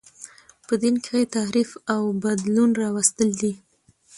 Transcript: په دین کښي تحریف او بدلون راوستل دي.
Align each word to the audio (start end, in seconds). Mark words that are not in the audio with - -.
په 0.67 0.73
دین 0.81 0.95
کښي 1.05 1.23
تحریف 1.35 1.69
او 1.93 2.03
بدلون 2.23 2.69
راوستل 2.83 3.29
دي. 3.41 3.53